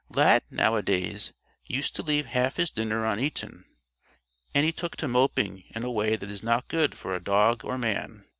Lad, 0.09 0.41
nowadays, 0.49 1.31
used 1.67 1.95
to 1.95 2.01
leave 2.01 2.25
half 2.25 2.55
his 2.57 2.71
dinner 2.71 3.05
uneaten, 3.05 3.65
and 4.51 4.65
he 4.65 4.71
took 4.71 4.95
to 4.95 5.07
moping 5.07 5.63
in 5.75 5.83
a 5.83 5.91
way 5.91 6.15
that 6.15 6.31
is 6.31 6.41
not 6.41 6.67
good 6.67 6.97
for 6.97 7.19
dog 7.19 7.63
or 7.63 7.77
man. 7.77 8.25